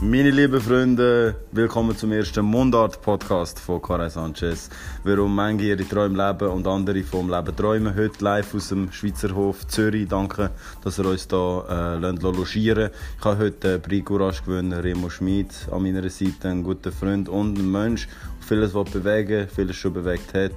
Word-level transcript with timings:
Meine 0.00 0.30
lieben 0.30 0.60
Freunde, 0.60 1.34
willkommen 1.50 1.96
zum 1.96 2.12
ersten 2.12 2.44
Mundart-Podcast 2.44 3.58
von 3.58 3.82
Carey 3.82 4.08
Sanchez. 4.08 4.70
Warum 5.02 5.34
manche 5.34 5.64
ihre 5.64 5.88
Träume 5.88 6.24
leben 6.24 6.50
und 6.50 6.68
andere 6.68 7.02
vom 7.02 7.28
Leben 7.28 7.56
träumen. 7.56 7.96
Heute 7.96 8.22
live 8.22 8.54
aus 8.54 8.68
dem 8.68 8.92
Schweizer 8.92 9.34
Hof 9.34 9.66
Zürich. 9.66 10.06
Danke, 10.06 10.52
dass 10.84 11.00
ihr 11.00 11.06
uns 11.06 11.26
hier 11.28 11.64
äh, 11.68 11.96
logieren 11.98 12.90
Ich 13.18 13.24
habe 13.24 13.38
heute 13.38 13.78
den 13.78 13.82
Prix 13.82 14.06
Courage 14.06 14.42
gewonnen, 14.44 14.72
Remo 14.72 15.10
Schmid 15.10 15.48
an 15.72 15.82
meiner 15.82 16.08
Seite, 16.08 16.48
ein 16.48 16.62
guter 16.62 16.92
Freund 16.92 17.28
und 17.28 17.58
ein 17.58 17.68
Mensch, 17.68 18.06
der 18.06 18.46
vieles 18.46 18.72
bewegen 18.72 19.48
vieles 19.48 19.74
schon 19.74 19.94
bewegt 19.94 20.32
hat. 20.32 20.52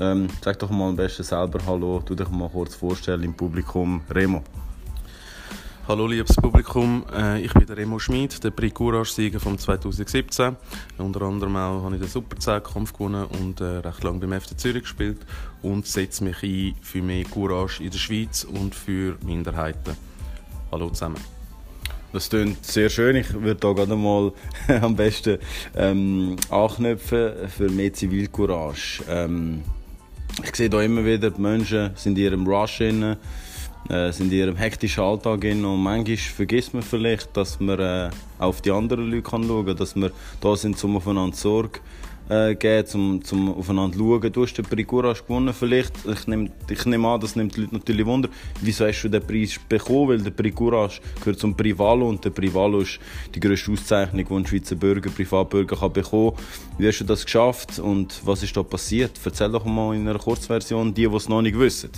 Ähm, 0.00 0.28
sag 0.42 0.58
doch 0.58 0.70
mal 0.70 0.88
am 0.88 0.96
besten 0.96 1.22
selber 1.22 1.58
Hallo, 1.66 2.00
tu 2.00 2.14
dich 2.14 2.30
mal 2.30 2.48
kurz 2.48 2.76
vorstellen 2.76 3.24
im 3.24 3.34
Publikum. 3.34 4.00
Remo. 4.10 4.42
Hallo 5.90 6.06
liebes 6.06 6.36
Publikum, 6.36 7.04
äh, 7.12 7.40
ich 7.40 7.52
bin 7.52 7.66
der 7.66 7.76
Remo 7.76 7.98
Schmid, 7.98 8.44
der 8.44 8.52
Prix 8.52 8.72
Courage-Sieger 8.72 9.40
von 9.40 9.58
2017. 9.58 10.54
Unter 10.98 11.22
anderem 11.22 11.56
auch 11.56 11.82
habe 11.82 11.96
ich 11.96 12.00
den 12.00 12.08
Super 12.08 12.36
10-Kampf 12.36 12.92
gewonnen 12.92 13.24
und 13.24 13.60
äh, 13.60 13.64
recht 13.64 14.04
lange 14.04 14.20
beim 14.20 14.40
FC 14.40 14.56
Zürich 14.56 14.82
gespielt 14.82 15.18
und 15.62 15.88
setze 15.88 16.22
mich 16.22 16.44
ein 16.44 16.76
für 16.80 17.02
mehr 17.02 17.24
Courage 17.24 17.82
in 17.82 17.90
der 17.90 17.98
Schweiz 17.98 18.44
und 18.44 18.72
für 18.72 19.16
Minderheiten. 19.24 19.96
Hallo 20.70 20.90
zusammen. 20.90 21.18
Das 22.12 22.28
klingt 22.28 22.64
sehr 22.64 22.88
schön. 22.88 23.16
Ich 23.16 23.32
würde 23.32 23.58
hier 23.60 23.74
gerade 23.74 23.96
mal 23.96 24.32
am 24.82 24.94
besten 24.94 25.38
ähm, 25.74 26.36
anknüpfen 26.50 27.48
für 27.48 27.68
mehr 27.68 27.92
Zivilcourage. 27.92 29.02
Ähm, 29.08 29.64
ich 30.44 30.54
sehe 30.54 30.70
hier 30.70 30.82
immer 30.82 31.04
wieder, 31.04 31.32
die 31.32 31.40
Menschen 31.40 31.90
sind 31.96 32.16
in 32.16 32.24
ihrem 32.26 32.46
Rush. 32.46 32.78
Drin 32.78 33.16
äh, 33.88 34.12
sind 34.12 34.32
in 34.32 34.38
ihrem 34.38 34.56
hektischen 34.56 35.02
Alltag 35.02 35.44
in 35.44 35.64
und 35.64 35.82
manchmal 35.82 36.16
vergisst 36.16 36.74
man 36.74 36.82
vielleicht, 36.82 37.36
dass 37.36 37.58
man 37.60 37.78
äh, 37.78 38.10
auf 38.38 38.60
die 38.60 38.70
anderen 38.70 39.10
Leute 39.10 39.22
kann 39.22 39.44
schauen 39.44 39.66
kann, 39.66 39.76
dass 39.76 39.96
wir 39.96 40.10
da 40.40 40.56
sind, 40.56 40.82
um 40.84 40.96
aufeinander 40.96 41.36
Sorge 41.36 41.80
äh, 42.30 42.54
geben, 42.54 42.88
um, 42.94 43.20
um 43.32 43.54
aufeinander 43.58 43.98
schauen. 43.98 44.32
Du 44.32 44.42
hast 44.42 44.54
den 44.54 44.64
Prix 44.64 44.88
Courage 44.88 45.22
gewonnen 45.22 45.52
vielleicht. 45.52 45.92
Ich 46.06 46.26
nehme, 46.26 46.50
ich 46.68 46.86
nehme 46.86 47.08
an, 47.08 47.20
das 47.20 47.34
nimmt 47.34 47.56
die 47.56 47.62
Leute 47.62 47.74
natürlich 47.74 48.06
Wunder. 48.06 48.28
Wieso 48.60 48.86
hast 48.86 49.02
du 49.02 49.08
den 49.08 49.26
Preis 49.26 49.58
bekommen? 49.68 50.08
Weil 50.08 50.18
der 50.18 50.30
Prix 50.30 50.56
Courage 50.56 51.00
gehört 51.18 51.40
zum 51.40 51.56
Privalo 51.56 52.08
und 52.08 52.24
der 52.24 52.30
Privalo 52.30 52.80
ist 52.80 53.00
die 53.34 53.40
grösste 53.40 53.72
Auszeichnung, 53.72 54.24
die 54.24 54.34
ein 54.34 54.46
Schweizer 54.46 54.76
Bürger, 54.76 55.10
Privatbürger 55.10 55.76
kann 55.76 55.92
bekommen 55.92 56.36
Wie 56.78 56.86
hast 56.86 57.00
du 57.00 57.04
das 57.04 57.24
geschafft 57.24 57.78
und 57.78 58.20
was 58.24 58.42
ist 58.42 58.56
da 58.56 58.62
passiert? 58.62 59.12
Erzähl 59.24 59.50
doch 59.50 59.64
mal 59.64 59.94
in 59.96 60.08
einer 60.08 60.18
Kurzversion, 60.18 60.94
die, 60.94 61.08
die 61.08 61.16
es 61.16 61.28
noch 61.28 61.42
nicht 61.42 61.58
wissen. 61.58 61.90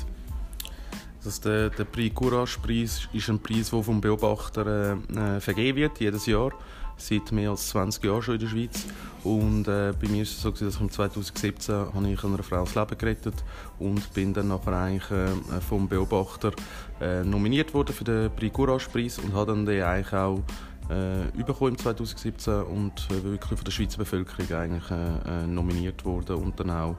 Das 1.25 1.41
der, 1.41 1.70
der 1.70 1.84
Prix 1.84 2.15
Courage 2.15 2.59
Preis 2.61 3.09
ist 3.12 3.28
ein 3.28 3.39
Preis, 3.39 3.70
der 3.70 3.83
vom 3.83 4.01
Beobachter 4.01 4.97
äh, 5.15 5.41
vergeben 5.41 5.78
wird, 5.78 6.01
jedes 6.01 6.27
Jahr. 6.27 6.51
Seit 6.97 7.33
mehr 7.33 7.51
als 7.51 7.69
20 7.69 8.05
Jahren 8.05 8.23
schon 8.23 8.34
in 8.34 8.41
der 8.41 8.48
Schweiz. 8.48 8.87
Und 9.23 9.69
äh, 9.69 9.93
bei 10.00 10.09
mir 10.09 10.23
ist 10.23 10.33
es 10.33 10.43
so, 10.43 10.50
dass 10.50 10.61
ich 10.61 10.81
im 10.81 10.91
2017 10.91 11.75
habe 11.75 12.09
ich 12.09 12.25
einer 12.25 12.43
Frau 12.43 12.65
das 12.65 12.75
Leben 12.75 12.98
gerettet 12.98 13.34
und 13.78 14.12
bin 14.15 14.34
dann 14.34 14.48
nachher 14.48 14.73
eigentlich 14.73 15.11
äh, 15.11 15.61
vom 15.61 15.89
Beobachter 15.89 16.53
äh, 17.00 17.23
nominiert 17.23 17.73
worden 17.73 17.95
für 17.95 18.05
den 18.05 18.31
Prix 18.34 18.55
Courage 18.55 18.89
Preis 18.91 19.19
und 19.19 19.33
habe 19.33 19.53
dann 19.53 19.65
den 19.65 19.83
eigentlich 19.83 20.12
auch 20.12 20.41
äh, 20.89 21.43
bekommen 21.43 21.73
im 21.73 21.78
2017 21.78 22.62
und 22.62 23.09
äh, 23.11 23.23
wirklich 23.25 23.59
von 23.59 23.65
der 23.65 23.73
Schweizer 23.73 23.98
Bevölkerung 23.98 24.53
eigentlich 24.53 24.91
äh, 24.91 25.45
äh 25.45 25.47
nominiert 25.47 26.05
worden 26.05 26.37
und 26.37 26.59
dann 26.59 26.70
auch 26.70 26.97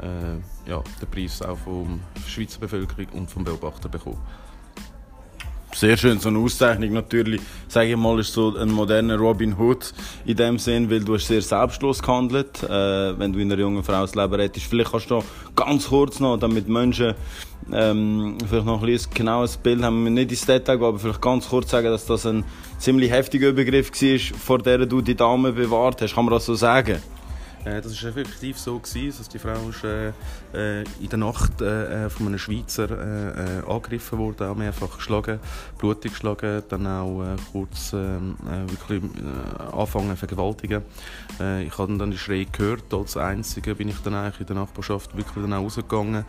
äh, 0.00 0.70
ja, 0.70 0.82
den 1.00 1.10
Preis 1.10 1.42
auch 1.42 1.58
von 1.58 2.00
der 2.14 2.28
Schweizer 2.28 2.60
Bevölkerung 2.60 3.06
und 3.12 3.30
vom 3.30 3.44
Beobachter 3.44 3.88
bekommen. 3.88 4.18
Sehr 5.76 5.98
schön, 5.98 6.18
so 6.18 6.30
eine 6.30 6.38
Auszeichnung 6.38 6.94
natürlich, 6.94 7.38
sage 7.68 7.90
ich 7.90 7.96
mal, 7.98 8.18
ist 8.18 8.32
so 8.32 8.56
ein 8.56 8.70
moderner 8.70 9.18
Robin 9.18 9.58
Hood 9.58 9.92
in 10.24 10.34
dem 10.34 10.58
Sinn, 10.58 10.90
weil 10.90 11.00
du 11.00 11.16
hast 11.16 11.26
sehr 11.26 11.42
selbstlos 11.42 12.02
gehandelt, 12.02 12.62
äh, 12.62 13.18
wenn 13.18 13.34
du 13.34 13.40
in 13.40 13.52
einer 13.52 13.60
jungen 13.60 13.84
Frau 13.84 14.00
das 14.00 14.14
Leben 14.14 14.32
rettest. 14.32 14.66
Vielleicht 14.66 14.92
kannst 14.92 15.10
du 15.10 15.22
ganz 15.54 15.88
kurz 15.88 16.18
noch, 16.18 16.38
damit 16.38 16.66
Menschen 16.66 17.12
ähm, 17.70 18.38
vielleicht 18.48 18.64
noch 18.64 18.82
ein 18.82 18.98
genaues 19.12 19.58
Bild 19.58 19.82
haben, 19.82 20.04
wir 20.04 20.10
nicht 20.10 20.30
ins 20.30 20.46
Detail 20.46 20.78
gehen, 20.78 20.86
aber 20.86 20.98
vielleicht 20.98 21.20
ganz 21.20 21.46
kurz 21.46 21.70
sagen, 21.70 21.88
dass 21.88 22.06
das 22.06 22.24
ein 22.24 22.44
ziemlich 22.78 23.10
heftiger 23.10 23.48
Übergriff 23.48 23.90
war, 23.90 24.38
vor 24.38 24.58
der 24.60 24.86
du 24.86 25.02
die 25.02 25.14
Dame 25.14 25.52
bewahrt 25.52 26.00
hast. 26.00 26.14
Kann 26.14 26.24
man 26.24 26.32
das 26.32 26.46
so 26.46 26.54
sagen? 26.54 27.02
Äh, 27.66 27.80
das 27.80 28.00
war 28.02 28.10
effektiv 28.10 28.58
so, 28.58 28.78
gewesen, 28.78 29.18
dass 29.18 29.28
die 29.28 29.38
Frau 29.38 29.68
ist, 29.68 29.82
äh, 29.82 30.08
äh, 30.54 30.84
in 31.00 31.08
der 31.08 31.18
Nacht 31.18 31.60
äh, 31.60 32.08
von 32.08 32.28
einem 32.28 32.38
Schweizer 32.38 32.90
äh, 32.90 33.58
äh, 33.58 33.66
angegriffen 33.66 34.18
wurde, 34.18 34.48
auch 34.48 34.54
mehrfach 34.54 34.96
geschlagen, 34.96 35.40
blutig 35.78 36.12
geschlagen, 36.12 36.62
dann 36.68 36.86
auch 36.86 37.24
kurz 37.52 37.92
ähm, 37.92 38.36
wirklich 38.68 39.02
anfangen 39.72 40.16
vergewaltigen. 40.16 40.82
ich 41.64 41.78
habe 41.78 41.96
dann 41.98 42.10
die 42.10 42.18
Schreie 42.18 42.46
gehört, 42.46 42.92
als 42.92 43.16
Einziger 43.16 43.74
bin 43.74 43.88
ich 43.88 43.98
dann 43.98 44.14
eigentlich 44.14 44.40
in 44.40 44.46
der 44.46 44.56
Nachbarschaft 44.56 45.16
wirklich 45.16 45.44
dann 45.44 45.52
auch 45.52 45.64
rausgegangen, 45.64 46.24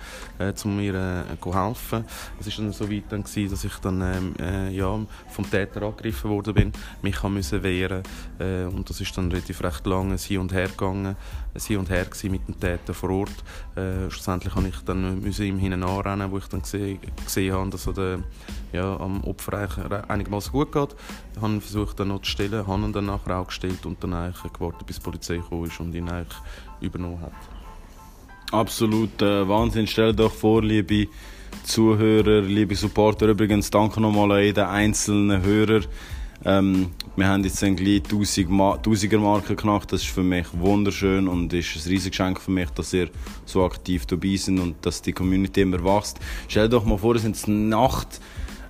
um 0.63 0.79
ihr 0.79 1.25
zu 1.39 1.55
helfen. 1.55 2.05
Es 2.39 2.47
war 2.47 2.65
dann 2.65 2.73
so 2.73 2.91
weit 2.91 3.03
dann 3.09 3.23
gewesen, 3.23 3.51
dass 3.51 3.63
ich 3.63 3.77
dann 3.77 4.01
ähm, 4.01 4.73
ja, 4.73 4.99
vom 5.29 5.49
Täter 5.49 5.83
angegriffen 5.83 6.29
worden 6.29 6.53
bin, 6.53 6.73
mich 7.01 7.21
musste 7.23 7.61
wehren 7.63 8.03
und 8.39 8.89
das 8.89 9.01
ist 9.01 9.15
dann 9.17 9.31
relativ 9.31 9.61
recht 9.63 9.85
lange 9.85 10.15
Hin 10.17 10.39
und 10.39 10.53
Her 10.53 10.69
gegangen 10.69 11.15
ein 11.53 11.77
und 11.77 11.89
Her 11.89 12.05
mit 12.23 12.47
dem 12.47 12.59
Täter 12.59 12.93
vor 12.93 13.09
Ort. 13.09 13.43
Äh, 13.75 14.09
schlussendlich 14.09 14.53
musste 14.55 14.69
ich 14.69 14.79
dann 14.85 15.23
ihm 15.23 15.59
hinten 15.59 15.83
anrennen, 15.83 16.31
wo 16.31 16.37
ich 16.37 16.47
dann 16.47 16.61
gesehen, 16.61 17.53
habe, 17.53 17.69
dass 17.69 17.87
er 17.87 17.93
der, 17.93 18.19
ja, 18.73 18.97
am 18.97 19.23
Opfer 19.23 19.67
einigermaßen 20.07 20.51
gut 20.51 20.71
geht. 20.71 20.95
Ich 21.35 21.41
habe 21.41 21.61
versucht, 21.61 21.99
dann 21.99 22.09
noch 22.09 22.21
zu 22.21 22.31
stellen, 22.31 22.67
habe 22.67 22.83
ihn 22.83 22.93
dann 22.93 23.05
nachher 23.07 23.37
auch 23.37 23.47
gestellt 23.47 23.85
und 23.85 24.03
dann 24.03 24.13
eigentlich 24.13 24.53
gewartet, 24.53 24.85
bis 24.85 24.97
die 24.97 25.03
Polizei 25.03 25.35
gekommen 25.37 25.65
ist 25.65 25.79
und 25.79 25.93
ihn 25.95 26.09
eigentlich 26.09 26.39
übernommen 26.81 27.21
hat. 27.21 27.33
Absolut 28.51 29.21
äh, 29.21 29.47
Wahnsinn. 29.47 29.87
Stell 29.87 30.11
dir 30.11 30.23
doch 30.23 30.31
vor, 30.31 30.63
liebe 30.63 31.07
Zuhörer, 31.63 32.41
liebe 32.41 32.75
Supporter, 32.75 33.27
übrigens 33.27 33.69
danke 33.69 33.99
nochmal 33.99 34.31
an 34.31 34.43
jeden 34.43 34.63
einzelnen 34.63 35.41
Hörer, 35.41 35.81
ähm, 36.45 36.91
wir 37.15 37.27
haben 37.27 37.43
jetzt 37.43 37.61
die 37.61 38.01
1000er 38.01 39.17
Marke 39.17 39.55
geknackt. 39.55 39.91
Das 39.91 40.01
ist 40.01 40.09
für 40.09 40.23
mich 40.23 40.45
wunderschön 40.53 41.27
und 41.27 41.51
ist 41.53 41.75
ein 41.75 41.89
riesiges 41.89 42.11
Geschenk 42.11 42.39
für 42.39 42.51
mich, 42.51 42.69
dass 42.71 42.93
ihr 42.93 43.09
so 43.45 43.65
aktiv 43.65 44.05
dabei 44.05 44.35
seid 44.35 44.59
und 44.59 44.75
dass 44.81 45.01
die 45.01 45.13
Community 45.13 45.61
immer 45.61 45.83
wächst. 45.83 46.19
Stell 46.47 46.63
dir 46.63 46.77
doch 46.77 46.85
mal 46.85 46.97
vor, 46.97 47.15
es 47.15 47.23
ist 47.23 47.47
Nacht 47.47 48.19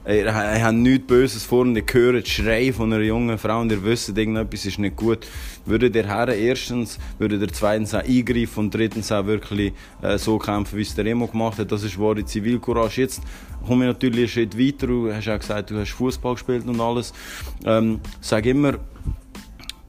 ich 0.10 0.26
habe 0.32 0.74
nichts 0.74 1.08
Böses 1.08 1.44
vor 1.44 1.62
und 1.62 1.76
ihr 1.76 1.84
hört 1.92 2.26
die 2.26 2.32
Schrei 2.32 2.72
von 2.72 2.94
einer 2.94 3.04
jungen 3.04 3.38
Frau 3.38 3.60
und 3.60 3.72
ihr 3.74 3.84
wisst, 3.84 4.10
irgendetwas 4.10 4.66
ist 4.66 4.80
nicht 4.80 4.96
gut. 4.96 5.28
Würde 5.66 5.92
der 5.92 6.08
Herr 6.08 6.30
erstens, 6.30 6.98
würde 7.18 7.38
der 7.38 7.50
zweitens 7.50 7.94
auch 7.94 8.04
eingreifen 8.04 8.60
und 8.60 8.74
drittens 8.74 9.12
auch 9.12 9.26
wirklich 9.26 9.74
äh, 10.02 10.18
so 10.18 10.38
kämpfen, 10.38 10.78
wie 10.78 10.84
es 10.84 10.96
der 10.96 11.04
Remo 11.04 11.28
gemacht 11.28 11.60
hat. 11.60 11.74
Das 11.74 11.84
ist 11.84 12.00
wahre 12.00 12.24
Zivilcourage. 12.24 13.02
Jetzt 13.02 13.22
komme 13.66 13.86
ich 13.86 13.94
natürlich 13.94 14.20
einen 14.20 14.30
Schritt 14.30 14.58
weiter. 14.58 14.88
Du 14.88 15.12
hast 15.12 15.28
auch 15.28 15.40
gesagt, 15.40 15.72
du 15.72 15.78
hast 15.78 15.92
Fußball 15.92 16.36
gespielt 16.36 16.66
und 16.66 16.80
alles. 16.80 17.14
Ähm, 17.66 18.00
sag 18.22 18.46
immer, 18.46 18.76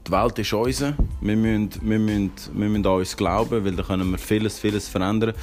die 0.05 0.11
Welt 0.11 0.37
ist 0.37 0.51
unsere. 0.51 0.95
Wir 1.21 1.37
müssen, 1.37 1.69
wir, 1.81 1.99
müssen, 1.99 2.31
wir 2.55 2.67
müssen 2.67 2.85
an 2.85 2.93
uns 2.93 3.15
glauben, 3.15 3.63
weil 3.63 3.71
da 3.71 3.83
können 3.83 4.11
wir 4.11 4.17
vieles, 4.17 4.59
vieles 4.59 4.89
verändern. 4.89 5.33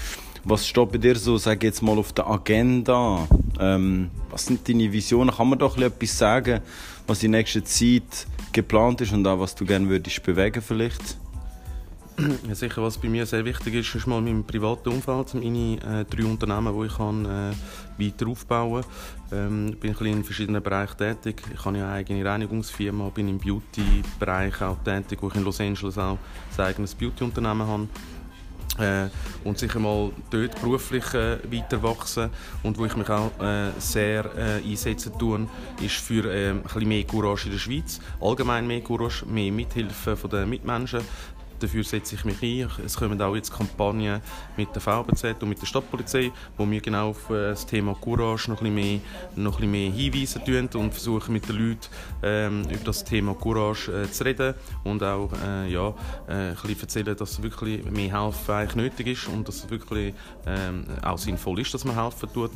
Was 0.49 0.65
steht 0.65 0.93
bei 0.93 0.99
dir 0.99 1.17
so, 1.17 1.39
sag 1.39 1.65
jetzt 1.65 1.83
mal, 1.83 1.99
auf 1.99 2.13
der 2.13 2.29
Agenda? 2.29 3.27
Ähm, 3.59 4.13
was 4.31 4.47
sind 4.47 4.69
deine 4.69 4.93
Visionen? 4.93 5.35
Kann 5.35 5.49
man 5.49 5.59
doch 5.59 5.77
etwas 5.77 6.17
sagen, 6.17 6.61
was 7.09 7.25
in 7.25 7.33
nächster 7.33 7.65
Zeit 7.65 8.29
geplant 8.53 9.01
ist 9.01 9.13
und 9.13 9.27
auch 9.27 9.41
was 9.41 9.57
du 9.57 9.65
gerne 9.65 9.89
würdest 9.89 10.23
bewegen 10.23 10.63
vielleicht? 10.63 11.17
Ja, 12.47 12.55
sicher, 12.55 12.81
was 12.81 12.97
bei 12.97 13.09
mir 13.09 13.27
sehr 13.27 13.45
wichtig 13.45 13.75
ist, 13.75 13.93
ist 13.93 14.07
mal 14.07 14.23
mein 14.23 14.45
privates 14.45 14.91
Umfeld, 14.91 15.35
meine 15.35 15.79
äh, 15.83 16.05
drei 16.05 16.25
Unternehmen, 16.25 16.81
die 16.81 16.87
ich 16.87 16.97
kann, 16.97 17.25
äh, 17.25 17.53
weiter 17.99 18.29
aufbauen 18.29 18.85
kann. 19.31 19.53
Ähm, 19.53 19.69
ich 19.73 19.81
bin 19.81 19.95
in 20.07 20.23
verschiedenen 20.23 20.63
Bereichen 20.63 20.97
tätig. 20.97 21.43
Ich 21.53 21.65
habe 21.65 21.77
eine 21.77 21.89
eigene 21.89 22.25
Reinigungsfirma, 22.25 23.09
bin 23.09 23.29
im 23.29 23.39
Beauty-Bereich 23.39 24.63
auch 24.63 24.79
tätig, 24.85 25.19
wo 25.21 25.29
ich 25.29 25.35
in 25.35 25.43
Los 25.43 25.61
Angeles 25.61 25.99
auch 25.99 26.19
ein 26.57 26.65
eigenes 26.65 26.95
Beauty-Unternehmen 26.95 27.67
habe. 27.67 27.89
Äh, 28.79 29.09
und 29.45 29.59
sicher 29.59 29.79
mal 29.79 30.11
dort 30.31 30.61
beruflich 30.61 31.15
äh, 31.15 31.39
weiter 31.51 31.83
wachsen 31.83 32.31
und 32.63 32.79
wo 32.79 32.85
ich 32.85 32.97
mich 32.97 33.09
auch 33.09 33.31
äh, 33.41 33.71
sehr 33.79 34.25
äh, 34.37 34.69
einsetzen 34.69 35.13
tue, 35.19 35.47
ist 35.81 35.97
für 35.97 36.31
äh, 36.31 36.51
ein 36.51 36.63
bisschen 36.63 36.89
mehr 36.89 37.05
Courage 37.05 37.47
in 37.47 37.53
der 37.53 37.59
Schweiz, 37.59 38.01
allgemein 38.21 38.67
mehr 38.67 38.81
Courage, 38.81 39.25
mehr 39.27 39.51
Mithilfe 39.53 40.17
von 40.17 40.31
den 40.31 40.51
Mitmenschen, 40.51 41.01
dafür 41.59 41.85
setze 41.85 42.15
ich 42.15 42.25
mich 42.25 42.43
ein. 42.43 42.69
Es 42.85 42.97
kommen 42.97 43.21
auch 43.21 43.35
jetzt 43.35 43.53
Kampagnen 43.53 44.21
mit 44.57 44.75
der 44.75 44.83
VBZ 44.83 45.43
und 45.43 45.49
mit 45.49 45.61
der 45.61 45.67
Stadtpolizei, 45.67 46.33
wo 46.57 46.69
wir 46.69 46.81
genau 46.81 47.11
auf 47.11 47.31
äh, 47.31 47.51
das 47.51 47.67
Thema 47.67 47.95
Courage 47.95 48.51
noch 48.51 48.61
ein 48.61 48.75
bisschen 48.75 48.75
mehr, 48.75 49.01
noch 49.37 49.61
ein 49.61 49.71
bisschen 49.71 49.71
mehr 49.71 49.91
hinweisen 49.91 50.45
tun 50.45 50.81
und 50.81 50.93
versuchen 50.93 51.33
mit 51.33 51.49
den 51.49 51.57
Leuten 51.57 51.89
ähm, 52.23 52.63
über 52.71 52.85
das 52.85 53.05
Thema 53.05 53.35
Courage 53.35 53.93
äh, 53.93 54.11
zu 54.11 54.25
reden 54.25 54.55
und 54.85 55.03
auch 55.03 55.31
äh, 55.45 55.71
ja, 55.71 55.89
äh, 56.29 56.33
ein 56.33 56.55
bisschen 56.55 56.81
erzählen, 56.81 57.17
dass 57.17 57.43
wirklich 57.43 57.85
mehr 57.85 58.23
Hilfe 58.23 58.55
eigentlich 58.55 58.77
nötig 58.77 59.07
ist 59.09 59.29
und 59.29 59.49
dass 59.49 59.65
es 59.65 59.71
wirklich 59.71 60.15
ähm, 60.47 60.85
auch 61.03 61.19
sinnvoll 61.19 61.61
ist, 61.61 61.73
dass 61.75 61.85
man 61.85 61.95
helfen 61.95 62.29
tut. 62.33 62.53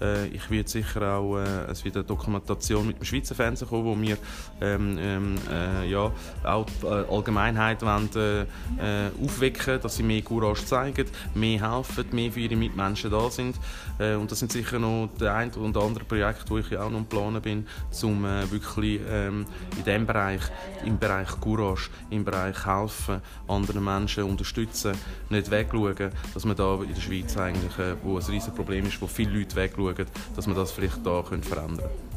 Äh, 0.00 0.28
ich 0.28 0.50
werde 0.50 0.68
sicher 0.68 1.16
auch 1.16 1.38
äh, 1.38 1.70
es 1.70 1.84
wird 1.84 1.96
eine 1.96 2.04
Dokumentation 2.04 2.86
mit 2.86 2.98
dem 2.98 3.04
Schweizer 3.04 3.34
Fernsehen 3.34 3.68
kommen, 3.68 3.84
wo 3.84 4.00
wir 4.00 4.16
ähm, 4.60 4.98
ähm, 4.98 5.34
äh, 5.50 5.88
ja, 5.88 6.10
auch 6.44 6.66
die 6.66 6.86
Allgemeinheit 6.86 7.82
wollen, 7.82 8.43
äh, 8.78 9.24
aufwecken, 9.24 9.80
dass 9.80 9.96
sie 9.96 10.02
mehr 10.02 10.22
Courage 10.22 10.64
zeigen, 10.64 11.06
mehr 11.34 11.76
helfen, 11.76 12.06
mehr 12.12 12.32
für 12.32 12.40
ihre 12.40 12.56
Mitmenschen 12.56 13.10
da 13.10 13.30
sind. 13.30 13.56
Äh, 13.98 14.14
und 14.14 14.30
das 14.30 14.38
sind 14.38 14.52
sicher 14.52 14.78
noch 14.78 15.10
der 15.20 15.34
ein 15.34 15.52
oder 15.54 15.82
andere 15.82 16.04
Projekte, 16.04 16.48
wo 16.48 16.58
ich 16.58 16.76
auch 16.76 16.90
noch 16.90 17.08
Planen 17.08 17.42
bin, 17.42 17.66
um 18.02 18.24
äh, 18.24 18.50
wirklich 18.50 19.00
ähm, 19.08 19.46
in 19.76 19.84
diesem 19.84 20.06
Bereich, 20.06 20.42
im 20.84 20.98
Bereich 20.98 21.28
Courage, 21.40 21.90
im 22.10 22.24
Bereich 22.24 22.66
helfen, 22.66 23.20
anderen 23.48 23.84
Menschen 23.84 24.24
unterstützen, 24.24 24.96
nicht 25.30 25.50
wegschauen, 25.50 26.10
dass 26.32 26.44
man 26.44 26.56
da 26.56 26.74
in 26.82 26.94
der 26.94 27.00
Schweiz 27.00 27.36
eigentlich, 27.36 27.78
äh, 27.78 27.94
wo 28.02 28.18
ein 28.18 28.24
riesiges 28.24 28.54
Problem 28.54 28.86
ist, 28.86 29.00
wo 29.00 29.06
viele 29.06 29.38
Leute 29.38 29.56
wegschauen, 29.56 30.06
dass 30.34 30.46
man 30.46 30.56
das 30.56 30.72
vielleicht 30.72 31.04
da 31.04 31.22
können 31.22 31.42
verändern 31.42 31.78
können. 31.78 32.13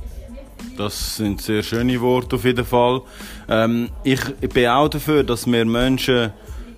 Das 0.78 1.18
sind 1.18 1.42
sehr 1.42 1.64
schöne 1.64 2.00
Worte 2.02 2.36
auf 2.36 2.46
jeden 2.46 2.66
Fall. 2.66 3.02
Ähm, 3.50 3.90
ich 4.04 4.24
bin 4.54 4.68
auch 4.68 4.88
dafür, 4.88 5.24
dass 5.24 5.48
wir 5.48 5.66
Menschen 5.66 6.32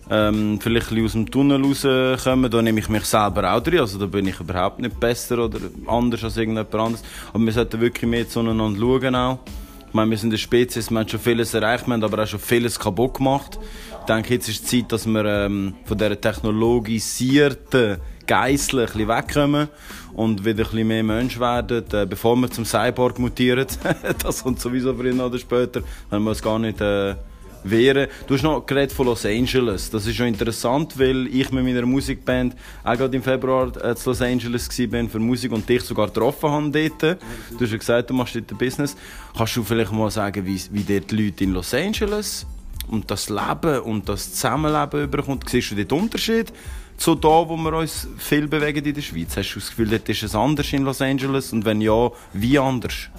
ähm, 0.10 0.60
vielleicht 0.62 0.92
ein 0.92 1.06
aus 1.06 1.12
dem 1.14 1.30
Tunnel 1.30 1.64
rauskommen. 1.64 2.50
Da 2.50 2.62
nehme 2.62 2.80
ich 2.80 2.90
mich 2.90 3.06
selber 3.06 3.54
auch 3.54 3.62
drin. 3.62 3.80
Also 3.80 4.00
da 4.00 4.06
bin 4.06 4.28
ich 4.28 4.40
überhaupt 4.40 4.80
nicht 4.80 5.00
besser 5.00 5.46
oder 5.46 5.60
anders 5.88 6.24
als 6.24 6.38
irgendjemand 6.38 6.74
anderes. 6.74 7.04
Aber 7.34 7.44
wir 7.44 7.52
sollten 7.52 7.82
wirklich 7.82 8.10
mehr 8.10 8.28
zueinander 8.28 8.80
schauen 8.80 9.16
auch. 9.16 9.40
Ich 9.88 9.94
meine, 9.94 10.12
wir 10.12 10.18
sind 10.20 10.30
eine 10.30 10.38
Spezies, 10.38 10.92
wir 10.92 11.00
haben 11.00 11.10
schon 11.10 11.20
vieles 11.20 11.52
erreicht, 11.56 11.88
wir 11.88 11.94
haben 11.94 12.04
aber 12.04 12.22
auch 12.22 12.28
schon 12.28 12.40
vieles 12.40 12.80
kaputt 12.80 13.16
gemacht. 13.16 13.58
Ich 14.02 14.06
denke, 14.06 14.36
jetzt 14.36 14.48
ist 14.48 14.72
die 14.72 14.84
Zeit, 14.84 14.92
dass 14.92 15.08
wir 15.08 15.26
ähm, 15.26 15.74
von 15.84 15.98
dieser 15.98 16.22
technologisierten 16.22 17.98
Geißel 18.30 18.82
ein 18.82 18.86
bisschen 18.86 19.08
wegkommen 19.08 19.70
und 20.14 20.46
wieder 20.46 20.64
ein 20.64 20.70
bisschen 20.70 20.88
mehr 20.88 21.04
Mensch 21.04 21.40
werden, 21.40 21.84
äh, 21.92 22.06
bevor 22.06 22.36
wir 22.36 22.52
zum 22.52 22.64
Cyborg 22.64 23.18
mutieren. 23.18 23.66
das 24.24 24.44
kommt 24.44 24.60
sowieso 24.60 24.94
früher 24.94 25.26
oder 25.26 25.40
später, 25.40 25.82
wenn 26.12 26.22
wir 26.22 26.32
es 26.32 26.42
gar 26.42 26.60
nicht 26.60 26.80
äh, 26.80 27.16
wehren. 27.64 28.08
Du 28.28 28.36
hast 28.36 28.44
noch 28.44 28.64
geredet 28.68 28.92
von 28.92 29.08
Los 29.08 29.26
Angeles. 29.26 29.90
Das 29.90 30.06
ist 30.06 30.16
schon 30.16 30.28
interessant, 30.28 31.00
weil 31.00 31.26
ich 31.26 31.52
mit 31.52 31.64
meiner 31.64 31.88
Musikband 31.88 32.56
auch 32.84 32.96
gerade 32.96 33.18
im 33.18 33.24
Februar 33.24 33.76
äh, 33.84 33.96
zu 33.96 34.12
Los 34.12 34.22
Angeles 34.22 34.70
war 34.70 35.10
für 35.10 35.20
Musik 35.20 35.52
und 35.52 35.68
dich 35.68 35.82
sogar 35.82 36.06
getroffen 36.06 36.52
habe 36.52 36.70
dort. 36.70 37.18
Du 37.58 37.66
hast 37.66 37.72
ja 37.72 37.78
gesagt, 37.80 38.12
du 38.12 38.14
machst 38.14 38.36
dort 38.36 38.52
ein 38.52 38.58
Business. 38.60 38.96
Kannst 39.36 39.56
du 39.56 39.64
vielleicht 39.64 39.92
mal 39.92 40.12
sagen, 40.12 40.46
wie, 40.46 40.62
wie 40.72 40.84
dort 40.84 41.10
die 41.10 41.16
Leute 41.16 41.44
in 41.46 41.54
Los 41.54 41.74
Angeles 41.74 42.46
und 42.90 43.10
das 43.10 43.28
Leben 43.30 43.80
und 43.80 44.08
das 44.08 44.34
Zusammenleben 44.34 45.06
überkommt? 45.06 45.50
Siehst 45.50 45.72
du 45.72 45.76
dort 45.76 45.94
Unterschied? 45.94 46.54
Zu 47.00 47.16
da, 47.16 47.48
wo 47.48 47.56
wir 47.58 47.74
uns 47.74 48.08
viel 48.18 48.48
bewegen 48.48 48.86
in 48.86 48.94
der 48.94 49.02
Schweiz? 49.02 49.36
Hast 49.38 49.54
du 49.54 49.60
das 49.60 49.70
Gefühl, 49.70 49.90
dort 49.90 50.08
ist 50.10 50.24
es 50.24 50.36
anders 50.36 50.72
in 50.74 50.84
Los 50.84 51.02
Angeles? 51.02 51.54
Und 51.54 51.66
wenn 51.66 51.82
ja, 51.82 52.12
wie 52.34 52.60
anders? 52.60 53.10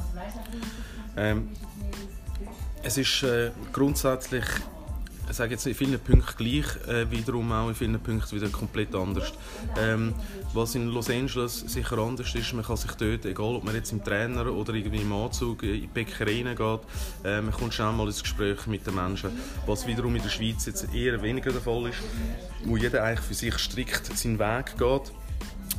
Ähm, 1.17 1.49
es 2.83 2.99
ist 2.99 3.23
äh, 3.23 3.51
grundsätzlich 3.73 4.45
ich 4.45 4.80
sage 5.37 5.53
jetzt 5.53 5.67
in 5.67 5.75
vielen 5.75 5.99
Punkten 6.01 6.37
gleich, 6.37 6.89
äh, 6.89 7.11
wiederum 7.11 7.53
auch 7.53 7.69
in 7.69 7.75
vielen 7.75 8.01
Punkten 8.01 8.37
wieder 8.37 8.49
komplett 8.49 8.95
anders. 8.95 9.33
Ähm, 9.79 10.15
was 10.53 10.75
in 10.75 10.89
Los 10.89 11.11
Angeles 11.11 11.61
sicher 11.61 11.99
anders 11.99 12.35
ist, 12.35 12.53
man 12.53 12.65
kann 12.65 12.77
sich 12.77 12.93
dort, 12.93 13.25
egal 13.25 13.57
ob 13.57 13.65
man 13.65 13.75
jetzt 13.75 13.93
im 13.93 14.03
Trainer 14.03 14.53
oder 14.53 14.75
irgendwie 14.75 15.03
im 15.03 15.13
Anzug 15.13 15.63
in 15.63 15.83
die 15.83 15.87
Bäckerei 15.87 16.43
geht, 16.43 16.81
äh, 17.25 17.41
man 17.41 17.53
kommt 17.53 17.75
schnell 17.75 17.93
mal 17.93 18.07
ins 18.07 18.23
Gespräch 18.23 18.67
mit 18.67 18.87
den 18.87 18.95
Menschen. 18.95 19.31
Was 19.67 19.87
wiederum 19.87 20.15
in 20.17 20.23
der 20.23 20.31
Schweiz 20.31 20.67
jetzt 20.67 20.93
eher 20.95 21.23
weniger 21.23 21.53
der 21.53 21.61
Fall 21.61 21.89
ist, 21.89 21.99
wo 22.65 22.77
jeder 22.77 23.03
eigentlich 23.05 23.27
für 23.27 23.35
sich 23.35 23.57
strikt 23.59 24.17
seinen 24.17 24.39
Weg 24.39 24.77
geht 24.79 25.13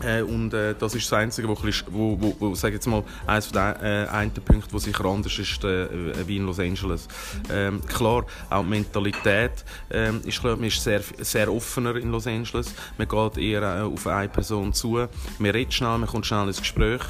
äh, 0.04 0.22
und 0.22 0.54
äh, 0.54 0.76
das 0.78 0.96
ist 0.96 1.12
das 1.12 1.20
Einzige, 1.20 1.48
wo, 1.48 1.58
wo, 1.92 2.18
wo, 2.20 2.36
wo 2.40 2.56
sag 2.56 2.74
jetzt 2.74 2.88
mal, 2.88 3.04
eines 3.28 3.48
von 3.48 3.54
den 3.54 3.76
äh, 3.84 4.08
einen 4.10 4.32
Punkten, 4.32 4.72
wo 4.72 4.78
sicher 4.78 5.06
anders 5.06 5.38
ist 5.38 5.64
äh, 5.64 6.28
wie 6.28 6.38
in 6.38 6.46
Los 6.46 6.60
Angeles. 6.60 7.08
Ähm, 7.52 7.82
klar, 7.86 8.26
auch 8.50 8.64
die 8.64 8.70
Mentalität 8.70 9.64
ähm, 9.90 10.22
ist, 10.26 10.40
klar, 10.40 10.56
man 10.56 10.66
ist 10.66 10.84
sehr, 10.84 11.02
sehr 11.20 11.52
offener 11.52 11.96
in 11.96 12.12
Los 12.12 12.28
Angeles. 12.28 12.74
Man 12.98 13.08
geht 13.08 13.38
eher 13.38 13.62
äh, 13.62 13.82
auf 13.82 14.08
eine 14.08 14.30
Person 14.30 14.74
zu. 14.74 15.08
Man 15.40 15.52
redet 15.52 15.74
schnell, 15.74 15.98
man 15.98 16.08
kommt 16.08 16.26
schnell 16.26 16.48
ins 16.48 16.60
Gespräch. 16.60 17.02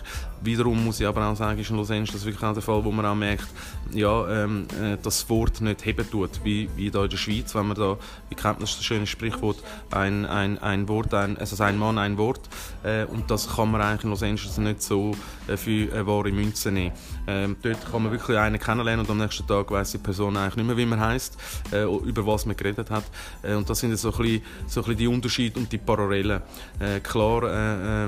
Wiederum 0.43 0.83
muss 0.83 0.99
ich 0.99 1.07
aber 1.07 1.27
auch 1.27 1.35
sagen, 1.35 1.59
ist 1.59 1.69
in 1.69 1.77
Los 1.77 1.91
Angeles 1.91 2.25
wirklich 2.25 2.43
auch 2.43 2.53
der 2.53 2.63
Fall, 2.63 2.83
wo 2.83 2.91
man 2.91 3.05
auch 3.05 3.15
merkt, 3.15 3.47
ja, 3.93 4.43
ähm, 4.43 4.65
äh, 4.81 4.97
das 5.01 5.29
Wort 5.29 5.61
nicht 5.61 5.85
heben 5.85 6.09
tut, 6.09 6.43
wie, 6.43 6.69
wie 6.75 6.89
da 6.89 7.03
in 7.03 7.09
der 7.09 7.17
Schweiz, 7.17 7.53
wenn 7.53 7.67
man 7.67 7.77
da, 7.77 7.97
wie 8.29 8.35
kennt 8.35 8.61
das 8.61 8.83
schöne 8.83 9.05
Sprichwort, 9.05 9.57
ein, 9.91 10.25
ein, 10.25 10.57
ein 10.59 10.87
Wort, 10.87 11.13
ein, 11.13 11.37
also 11.37 11.61
ein 11.63 11.77
Mann, 11.77 11.97
ein 11.97 12.17
Wort, 12.17 12.41
äh, 12.83 13.05
und 13.05 13.29
das 13.29 13.55
kann 13.55 13.71
man 13.71 13.81
eigentlich 13.81 14.03
in 14.03 14.09
Los 14.09 14.23
Angeles 14.23 14.57
nicht 14.57 14.81
so 14.81 15.11
äh, 15.47 15.57
für 15.57 15.93
eine 15.93 16.07
wahre 16.07 16.31
Münze 16.31 16.71
nehmen. 16.71 16.93
Ähm, 17.27 17.55
dort 17.61 17.91
kann 17.91 18.03
man 18.03 18.11
wirklich 18.11 18.37
einen 18.37 18.59
kennenlernen 18.59 19.05
und 19.05 19.11
am 19.11 19.17
nächsten 19.17 19.45
Tag 19.45 19.69
weiß 19.69 19.91
die 19.91 19.97
Person 19.97 20.37
eigentlich 20.37 20.55
nicht 20.57 20.67
mehr, 20.67 20.77
wie 20.77 20.85
man 20.85 20.99
heißt, 20.99 21.37
äh, 21.71 21.83
über 21.83 22.25
was 22.25 22.45
man 22.45 22.55
geredet 22.55 22.89
hat. 22.89 23.03
Äh, 23.43 23.55
und 23.55 23.69
das 23.69 23.79
sind 23.79 23.95
so 23.97 24.11
ein, 24.11 24.17
bisschen, 24.17 24.41
so 24.67 24.81
ein 24.81 24.83
bisschen 24.85 24.97
die 24.97 25.07
Unterschiede 25.07 25.59
und 25.59 25.71
die 25.71 25.77
Parallelen. 25.77 26.41
Äh, 26.79 26.99
klar, 27.01 27.43
äh, 27.43 28.07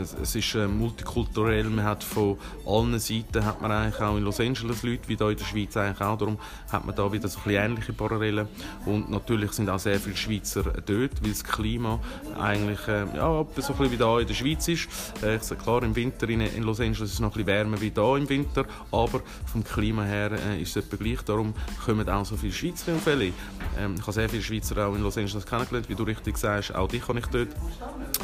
es 0.00 0.34
ist 0.34 0.54
multikulturell 0.54 1.63
weil 1.64 1.70
man 1.70 1.84
hat 1.84 2.04
von 2.04 2.38
allen 2.66 2.98
Seiten 2.98 3.44
hat 3.44 3.60
man 3.60 3.72
eigentlich 3.72 4.00
auch 4.00 4.16
in 4.16 4.24
Los 4.24 4.40
Angeles 4.40 4.82
Leute, 4.82 5.08
wie 5.08 5.16
hier 5.16 5.30
in 5.30 5.36
der 5.36 5.44
Schweiz 5.44 5.76
eigentlich 5.76 6.00
auch, 6.00 6.18
darum 6.18 6.38
hat 6.70 6.84
man 6.84 6.94
da 6.94 7.12
wieder 7.12 7.28
so 7.28 7.38
ein 7.38 7.44
bisschen 7.44 7.64
ähnliche 7.64 7.92
Parallelen 7.92 8.48
und 8.86 9.10
natürlich 9.10 9.52
sind 9.52 9.68
auch 9.70 9.78
sehr 9.78 9.98
viele 9.98 10.16
Schweizer 10.16 10.62
dort, 10.62 11.22
weil 11.22 11.30
das 11.30 11.44
Klima 11.44 11.98
eigentlich 12.38 12.86
äh, 12.88 13.06
ja, 13.16 13.26
so 13.26 13.40
ein 13.40 13.54
bisschen 13.54 13.90
wie 13.90 13.96
hier 13.96 14.18
in 14.20 14.26
der 14.26 14.34
Schweiz 14.34 14.68
ist. 14.68 14.88
Äh, 15.22 15.36
ich 15.36 15.42
sage 15.42 15.62
klar, 15.62 15.82
im 15.82 15.96
Winter 15.96 16.28
in, 16.28 16.40
in, 16.40 16.62
Los 16.62 16.80
Angeles 16.80 17.10
ist 17.10 17.14
es 17.14 17.20
noch 17.20 17.30
ein 17.30 17.44
bisschen 17.44 17.46
wärmer 17.46 17.80
wie 17.80 17.92
hier 17.94 18.16
im 18.16 18.28
Winter, 18.28 18.64
aber 18.92 19.22
vom 19.46 19.64
Klima 19.64 20.02
her 20.02 20.32
äh, 20.32 20.60
ist 20.60 20.76
es 20.76 20.84
etwa 20.84 20.96
gleich, 20.96 21.22
darum 21.22 21.54
kommen 21.84 22.08
auch 22.08 22.24
so 22.24 22.36
viele 22.36 22.52
Schweizer 22.52 22.94
auf 22.94 23.06
LA. 23.06 23.30
Ähm, 23.78 23.94
ich 23.96 24.02
habe 24.02 24.12
sehr 24.12 24.28
viele 24.28 24.42
Schweizer 24.42 24.86
auch 24.86 24.94
in 24.94 25.02
Los 25.02 25.16
Angeles 25.16 25.46
kennengelernt, 25.46 25.88
wie 25.88 25.94
du 25.94 26.02
richtig 26.02 26.36
sagst, 26.36 26.74
auch 26.74 26.88
dich 26.88 27.06
kann 27.06 27.16
ich 27.16 27.26
dort 27.26 27.48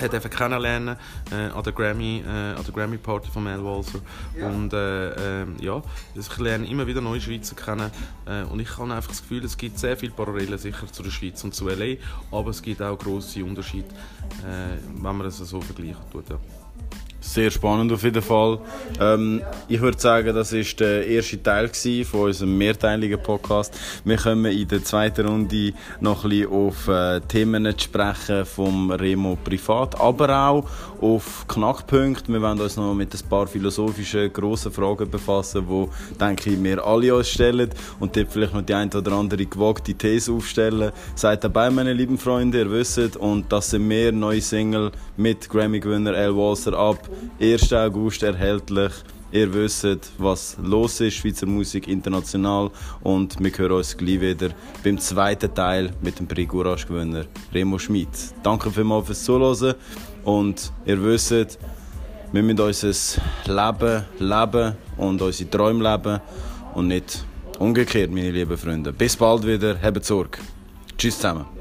äh, 0.01 0.29
kennenlernen 0.29 0.97
äh, 1.31 1.35
an 1.35 1.63
der 1.63 1.73
Grammy, 1.73 2.23
äh, 2.27 2.29
an 2.29 2.65
der 2.65 2.75
Grammy 2.75 2.99
Party 2.99 3.30
von 3.31 3.45
Mel 3.45 3.65
Walser. 3.65 4.01
Und 4.41 4.73
äh, 4.73 5.43
äh, 5.43 5.47
ja, 5.61 5.83
ich 6.15 6.39
lerne 6.39 6.67
immer 6.69 6.87
wieder 6.87 7.01
neue 7.01 7.21
Schweizer 7.21 7.55
kennen. 7.55 7.91
Äh, 8.27 8.43
und 8.45 8.61
ich 8.61 8.77
habe 8.77 8.93
einfach 8.93 9.11
das 9.11 9.23
Gefühl, 9.23 9.45
es 9.45 9.57
gibt 9.57 9.79
sehr 9.79 9.97
viele 9.97 10.13
Parallelen 10.13 10.59
sicher 10.59 10.91
zu 10.91 11.03
der 11.03 11.11
Schweiz 11.11 11.43
und 11.45 11.55
zu 11.55 11.69
LA, 11.69 11.97
aber 12.31 12.51
es 12.51 12.63
gibt 12.63 12.83
auch 12.83 12.99
grosse 12.99 13.45
Unterschiede, 13.45 13.89
äh, 14.41 14.79
wenn 14.95 15.17
man 15.17 15.21
das 15.21 15.39
so 15.39 15.61
vergleichen 15.61 16.11
tut. 16.11 16.29
Ja. 16.29 16.39
Sehr 17.23 17.51
spannend 17.51 17.93
auf 17.93 18.03
jeden 18.03 18.23
Fall. 18.23 18.59
Ähm, 18.99 19.43
ich 19.69 19.81
würde 19.81 20.01
sagen, 20.01 20.35
das 20.35 20.55
war 20.55 20.63
der 20.81 21.07
erste 21.07 21.43
Teil 21.43 21.71
von 22.05 22.21
unserem 22.21 22.57
mehrteiligen 22.57 23.23
Podcast. 23.23 23.79
Wir 24.05 24.17
kommen 24.17 24.47
in 24.47 24.67
der 24.67 24.83
zweiten 24.83 25.27
Runde 25.27 25.75
noch 26.01 26.25
ein 26.25 26.31
bisschen 26.31 26.51
auf 26.51 26.89
äh, 26.89 27.21
Themen 27.21 27.67
zu 27.77 27.85
sprechen 27.85 28.47
vom 28.47 28.91
Remo 28.91 29.37
privat, 29.45 30.01
aber 30.01 30.49
auch 30.49 30.65
auf 31.03 31.45
Knackpunkte. 31.47 32.33
Wir 32.33 32.41
werden 32.41 32.61
uns 32.61 32.77
noch 32.77 32.95
mit 32.95 33.15
ein 33.15 33.29
paar 33.29 33.47
philosophischen, 33.47 34.33
grossen 34.33 34.73
Fragen 34.73 35.11
befassen, 35.11 35.67
die, 35.69 36.17
denke 36.17 36.51
ich, 36.51 36.63
wir 36.63 36.85
alle 36.85 37.15
uns 37.15 37.29
stellen 37.29 37.71
und 37.99 38.17
dort 38.17 38.33
vielleicht 38.33 38.55
noch 38.55 38.63
die 38.63 38.75
ein 38.75 38.93
oder 38.93 39.13
andere 39.13 39.45
gewagte 39.45 39.95
These 39.95 40.33
aufstellen. 40.33 40.91
Seid 41.15 41.45
dabei, 41.45 41.71
meine 41.71 41.93
lieben 41.93 42.17
Freunde, 42.17 42.61
ihr 42.61 42.71
wisst. 42.71 43.17
Und 43.17 43.53
das 43.53 43.71
sind 43.71 43.87
mehr 43.87 44.11
neue 44.11 44.41
Single 44.41 44.91
mit 45.21 45.51
Grammy-Gewinner 45.51 46.15
Al 46.15 46.35
Walser 46.35 46.73
ab 46.73 47.09
1. 47.39 47.73
August 47.75 48.23
erhältlich. 48.23 48.93
Ihr 49.33 49.53
wisst, 49.53 49.87
was 50.19 50.57
los 50.61 51.01
ist, 51.01 51.15
Schweizer 51.15 51.47
Musik 51.47 51.87
international. 51.87 52.71
Und 53.03 53.39
wir 53.39 53.53
hören 53.57 53.73
uns 53.73 53.97
gleich 53.97 54.21
wieder 54.21 54.49
beim 54.83 54.99
zweiten 54.99 55.55
Teil 55.55 55.91
mit 56.01 56.19
dem 56.19 56.27
Prix 56.27 56.51
Courage 56.51 56.87
Gewinner 56.87 57.27
Remo 57.53 57.79
Schmid. 57.79 58.09
Danke 58.43 58.71
vielmals 58.71 59.07
fürs 59.07 59.23
Zuhören. 59.23 59.75
Und 60.25 60.73
ihr 60.87 61.03
wisst, 61.05 61.31
wir 61.31 62.43
müssen 62.43 62.61
unser 62.61 63.23
Leben 63.47 64.05
leben 64.19 64.77
und 64.97 65.21
unsere 65.21 65.51
Träume 65.51 65.93
leben 65.93 66.21
und 66.75 66.89
nicht 66.89 67.25
umgekehrt, 67.59 68.11
meine 68.11 68.31
lieben 68.31 68.57
Freunde. 68.57 68.93
Bis 68.93 69.17
bald 69.17 69.47
wieder, 69.47 69.77
habt 69.81 70.05
Sorge. 70.05 70.39
Tschüss 70.97 71.17
zusammen. 71.17 71.60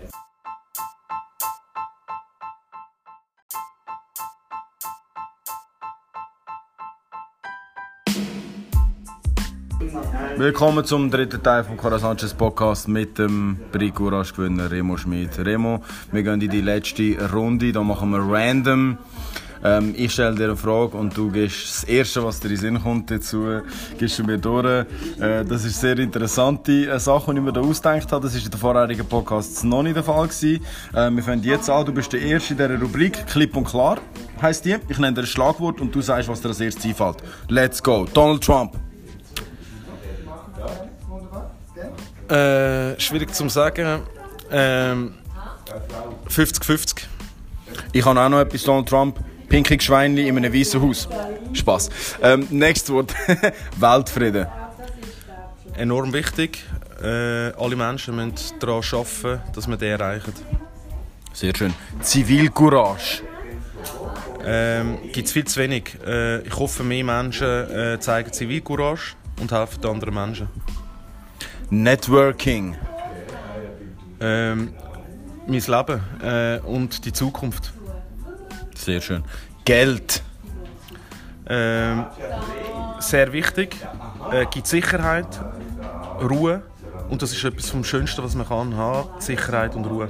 Willkommen 10.38 10.86
zum 10.86 11.12
dritten 11.12 11.42
Teil 11.44 11.64
vom 11.64 11.76
Cora 11.78 12.00
Sanchez 12.00 12.34
Podcast 12.34 12.88
mit 12.88 13.18
dem 13.18 13.58
Bricurasch-Gewinner 13.72 14.72
Remo 14.72 14.98
Schmid. 14.98 15.38
Remo, 15.40 15.82
wir 16.12 16.24
gehen 16.24 16.42
in 16.42 16.50
die 16.50 16.62
letzte 16.62 17.32
Runde, 17.34 17.72
da 17.72 17.84
machen 17.84 18.12
wir 18.12 18.20
random. 18.20 18.98
Ähm, 19.64 19.94
ich 19.98 20.14
stelle 20.14 20.36
dir 20.36 20.46
eine 20.46 20.56
Frage 20.56 20.96
und 20.98 21.16
du 21.18 21.30
gibst 21.32 21.66
das 21.66 21.84
Erste, 21.84 22.24
was 22.24 22.40
dir 22.40 22.48
in 22.48 22.56
den 22.56 22.60
Sinn 22.60 22.82
kommt 22.82 23.12
dazu, 23.12 23.62
gibst 23.98 24.18
du 24.20 24.24
mir 24.24 24.38
durch. 24.38 24.86
Äh, 25.20 25.44
das 25.46 25.66
ist 25.66 25.84
eine 25.84 25.96
sehr 25.96 26.00
interessante 26.00 26.90
äh, 26.90 27.00
Sache, 27.00 27.32
die 27.32 27.40
ich 27.40 27.44
mir 27.44 27.52
da 27.52 27.62
ausgedacht 27.62 28.12
habe. 28.12 28.24
Das 28.24 28.34
war 28.34 28.42
in 28.42 28.52
den 28.52 28.60
vorherigen 28.60 29.06
Podcasts 29.06 29.64
noch 29.64 29.84
nicht 29.84 29.96
der 29.96 30.04
Fall. 30.04 30.28
Gewesen. 30.28 30.64
Äh, 30.94 31.12
wir 31.12 31.24
fangen 31.24 31.44
jetzt 31.44 31.70
an. 31.70 31.86
Du 31.86 31.92
bist 31.92 32.14
der 32.14 32.22
Erste 32.22 32.54
in 32.54 32.58
dieser 32.58 32.80
Rubrik. 32.80 33.26
Klipp 33.28 33.56
und 33.56 33.66
klar 33.66 33.98
heisst 34.42 34.66
die. 34.66 34.78
Ich 34.88 35.00
nenne 35.00 35.14
dir 35.14 35.22
ein 35.22 35.28
Schlagwort 35.28 35.82
und 35.82 35.94
du 35.94 36.02
sagst, 36.02 36.30
was 36.30 36.42
dir 36.42 36.50
als 36.50 36.60
erstes 36.60 36.86
einfällt. 36.86 37.18
Let's 37.50 37.84
go. 37.84 38.08
Donald 38.14 38.44
Trump. 38.44 38.89
Äh, 42.30 43.00
schwierig 43.00 43.34
zu 43.34 43.50
sagen. 43.50 44.02
Ähm, 44.52 45.14
50-50. 46.30 47.02
Ich 47.92 48.06
habe 48.06 48.20
auch 48.20 48.30
noch 48.30 48.40
etwas 48.40 48.64
Donald 48.64 48.88
Trump. 48.88 49.20
Pinkig 49.48 49.82
Schweinli 49.82 50.28
in 50.28 50.38
einem 50.38 50.54
weißen 50.54 50.80
Haus. 50.82 51.10
Spaß. 51.54 51.90
Ähm, 52.22 52.48
nächstes 52.52 52.94
Wort. 52.94 53.16
Weltfrieden. 53.80 54.46
Enorm 55.76 56.14
wichtig. 56.14 56.64
Äh, 57.02 57.52
alle 57.58 57.76
Menschen 57.76 58.16
müssen 58.16 58.60
daran 58.60 58.84
arbeiten, 58.92 59.42
dass 59.56 59.68
wir 59.68 59.78
den 59.78 60.00
erreichen. 60.00 60.34
Sehr 61.34 61.56
schön. 61.56 61.74
Zivilcourage. 62.02 63.24
Ähm, 64.46 64.98
Gibt 65.12 65.28
es 65.28 65.34
viel 65.34 65.46
zu 65.46 65.60
wenig. 65.60 65.98
Äh, 66.06 66.42
ich 66.42 66.56
hoffe, 66.56 66.84
mehr 66.84 67.04
Menschen 67.04 67.48
äh, 67.48 68.00
zeigen 68.00 68.32
Zivilcourage 68.32 69.16
und 69.40 69.52
helfen 69.52 69.86
anderen 69.86 70.14
Menschen. 70.14 70.50
Networking. 71.70 72.76
Ähm, 74.20 74.74
mein 75.48 75.62
Leben 75.62 76.02
äh, 76.22 76.60
und 76.66 77.06
die 77.06 77.14
Zukunft. 77.14 77.74
Sehr 78.76 79.02
schön. 79.02 79.24
Geld. 79.66 80.24
Ähm, 81.48 82.06
sehr 83.00 83.32
wichtig. 83.34 83.76
Äh, 84.32 84.46
gibt 84.52 84.68
Sicherheit, 84.68 85.28
Ruhe. 86.22 86.62
Und 87.10 87.22
das 87.22 87.32
ist 87.32 87.44
etwas 87.44 87.70
vom 87.70 87.84
Schönsten, 87.84 88.24
was 88.24 88.36
man 88.36 88.48
kann 88.48 88.76
haben. 88.76 89.10
Sicherheit 89.20 89.76
und 89.76 89.86
Ruhe. 89.86 90.10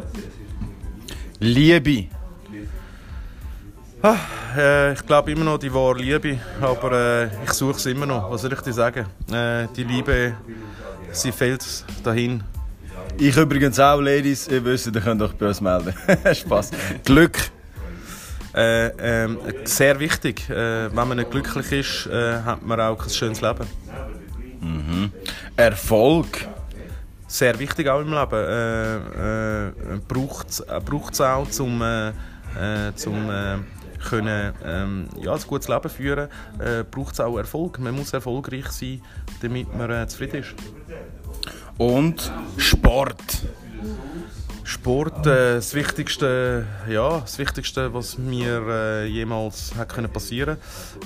Liebe. 1.40 2.08
Ah, 4.02 4.16
äh, 4.58 4.94
ich 4.94 5.06
glaube 5.06 5.32
immer 5.32 5.44
noch 5.44 5.58
die 5.58 5.74
wahre 5.74 5.98
Liebe, 5.98 6.38
aber 6.62 6.92
äh, 6.92 7.44
ich 7.44 7.52
suche 7.52 7.78
es 7.78 7.86
immer 7.86 8.06
noch. 8.06 8.32
Was 8.32 8.42
soll 8.42 8.54
ich 8.54 8.62
dir 8.62 8.74
sagen? 8.74 9.06
Äh, 9.32 9.68
die 9.76 9.84
Liebe, 9.84 10.36
sie 11.12 11.32
fehlt 11.32 11.66
dahin. 12.04 12.44
Ich 13.18 13.36
übrigens 13.36 13.80
auch, 13.80 14.00
Ladies. 14.00 14.48
Ihr 14.48 14.64
wisst, 14.64 14.88
ihr 14.88 15.02
könnt 15.02 15.22
euch 15.22 15.34
bei 15.34 15.48
uns 15.48 15.62
melden. 15.62 15.94
Spaß. 16.34 16.72
Glück. 17.04 17.38
Äh, 18.56 18.88
ähm, 18.88 19.38
sehr 19.66 20.00
wichtig. 20.00 20.50
Äh, 20.50 20.96
wenn 20.96 21.08
man 21.08 21.18
nicht 21.18 21.32
glücklich 21.32 21.72
ist, 21.72 22.08
äh, 22.08 22.42
hat 22.42 22.66
man 22.66 22.80
auch 22.80 23.04
ein 23.04 23.10
schönes 23.10 23.42
Leben. 23.42 23.68
Mhm. 24.62 25.12
Erfolg. 25.56 26.48
Sehr 27.28 27.60
wichtig 27.60 27.88
auch 27.88 28.02
im 28.02 28.12
Leben. 28.12 28.34
Äh, 28.34 29.68
äh, 29.68 29.72
braucht 30.08 30.50
es 30.50 31.22
auch, 31.22 31.48
um, 31.60 31.82
äh, 31.82 32.10
äh, 32.10 32.14
zum 32.96 33.30
äh, 33.30 33.58
können, 34.00 34.54
ähm, 34.66 35.08
ja, 35.22 35.34
ein 35.34 35.42
gutes 35.48 35.68
Leben 35.68 35.90
führen, 35.90 36.30
äh, 36.60 36.84
braucht 36.90 37.14
es 37.14 37.20
auch 37.20 37.38
Erfolg. 37.38 37.80
Man 37.80 37.96
muss 37.96 38.14
erfolgreich 38.14 38.68
sein, 38.68 39.02
damit 39.42 39.76
man 39.76 39.92
äh, 39.92 40.08
zufrieden 40.08 40.38
ist. 40.38 40.56
Und 41.78 42.32
Sport. 42.58 43.44
Sport, 44.70 45.26
äh, 45.26 45.56
das 45.56 45.74
Wichtigste, 45.74 46.68
ja, 46.88 47.22
das 47.22 47.40
Wichtigste, 47.40 47.92
was 47.92 48.20
mir 48.20 48.62
äh, 48.68 49.06
jemals 49.08 49.74
hat 49.76 49.90
können 49.90 50.12
passieren. 50.12 50.58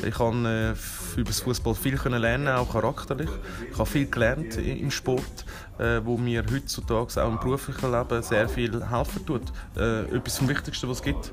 Ich 0.05 0.19
habe 0.19 0.75
äh, 0.75 1.19
über 1.19 1.29
das 1.29 1.39
Fußball 1.39 1.73
viel 1.73 1.97
können 1.97 2.19
lernen, 2.19 2.49
auch 2.49 2.73
charakterlich. 2.73 3.29
Ich 3.71 3.77
habe 3.79 3.89
viel 3.89 4.07
gelernt 4.07 4.57
im 4.57 4.91
Sport, 4.91 5.45
äh, 5.79 6.01
wo 6.03 6.17
mir 6.17 6.43
heutzutage 6.51 7.23
auch 7.23 7.29
im 7.29 7.39
beruflichen 7.39 7.89
Leben 7.89 8.21
sehr 8.21 8.49
viel 8.49 8.85
helfen 8.85 9.25
tut. 9.25 9.43
Äh, 9.77 10.13
etwas 10.13 10.39
vom 10.39 10.49
Wichtigsten, 10.49 10.89
was 10.89 10.97
es 10.97 11.03
gibt. 11.03 11.31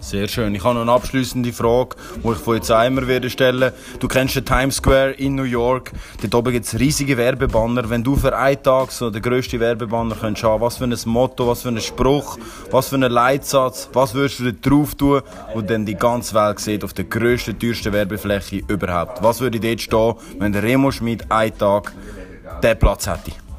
Sehr 0.00 0.28
schön. 0.28 0.54
Ich 0.54 0.64
habe 0.64 0.74
noch 0.74 0.80
eine 0.80 0.92
abschließende 0.92 1.52
Frage, 1.52 1.94
die 2.24 2.28
ich 2.30 2.38
von 2.38 2.56
jetzt 2.56 2.70
einmal 2.70 3.06
werde 3.06 3.28
stellen. 3.28 3.70
Du 4.00 4.08
kennst 4.08 4.34
den 4.34 4.46
Times 4.46 4.76
Square 4.76 5.10
in 5.12 5.34
New 5.34 5.42
York. 5.42 5.92
Dort 6.22 6.34
oben 6.34 6.52
gibt 6.52 6.64
es 6.64 6.78
riesige 6.80 7.18
Werbebanner. 7.18 7.88
Wenn 7.90 8.02
du 8.02 8.16
für 8.16 8.36
einen 8.36 8.62
Tag 8.62 8.92
so 8.92 9.10
den 9.10 9.20
grössten 9.20 9.60
Werbebanner 9.60 10.16
könntest 10.16 10.44
haben, 10.44 10.62
was 10.62 10.78
für 10.78 10.84
ein 10.84 10.96
Motto, 11.04 11.46
was 11.46 11.62
für 11.62 11.68
ein 11.68 11.80
Spruch, 11.80 12.38
was 12.70 12.88
für 12.88 12.96
einen 12.96 13.12
Leitsatz, 13.12 13.90
was 13.92 14.14
würdest 14.14 14.40
du 14.40 14.52
da 14.52 14.70
drauf 14.70 14.94
tun, 14.94 15.20
wo 15.54 15.60
dann 15.60 15.84
die 15.84 15.96
ganze 15.96 16.34
Welt 16.34 16.60
sieht 16.60 16.82
auf 16.82 16.94
der 16.94 17.04
grössten, 17.04 17.58
teuersten 17.58 17.92
Werbefläche 17.92 18.62
überhaupt? 18.68 19.22
Was 19.22 19.40
würde 19.40 19.60
dort 19.60 19.82
stehen, 19.82 20.14
wenn 20.38 20.52
der 20.52 20.62
Remo 20.62 20.90
Schmidt 20.90 21.30
einen 21.30 21.56
Tag 21.56 21.92
diesen 22.62 22.78
Platz 22.78 23.06
hätte? 23.06 23.49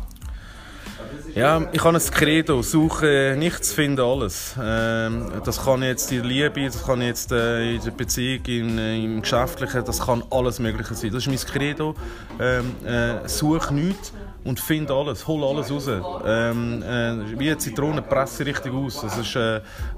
Ja, 1.34 1.66
ich 1.72 1.82
habe 1.82 1.98
ein 1.98 2.12
Credo, 2.12 2.62
suche 2.62 3.36
nichts, 3.38 3.72
finde 3.72 4.04
alles. 4.04 4.54
Ähm, 4.62 5.32
das 5.46 5.64
kann 5.64 5.82
jetzt 5.82 6.12
die 6.12 6.20
Liebe, 6.20 6.66
das 6.66 6.86
kann 6.86 7.02
jetzt 7.02 7.32
äh, 7.32 7.76
in 7.76 7.82
der 7.82 7.92
Beziehung, 7.92 8.46
in, 8.48 8.78
äh, 8.78 9.04
im 9.04 9.22
Geschäftlichen, 9.22 9.86
das 9.86 10.02
kann 10.02 10.24
alles 10.30 10.60
Mögliche 10.60 10.94
sein. 10.94 11.12
Das 11.12 11.26
ist 11.26 11.28
mein 11.28 11.54
Credo. 11.54 11.96
Ähm, 12.38 12.76
äh, 12.86 13.28
such 13.30 13.72
nichts 13.72 14.12
und 14.44 14.60
finde 14.60 14.94
alles, 14.94 15.26
hol 15.26 15.46
alles 15.46 15.72
raus. 15.72 15.88
Ähm, 16.26 16.84
äh, 16.84 17.40
wie 17.40 17.48
eine 17.50 17.58
Zitrone, 17.58 18.02
presse 18.02 18.46
richtig 18.46 18.74
aus. 18.74 19.00
Das 19.02 19.18
ist, 19.18 19.38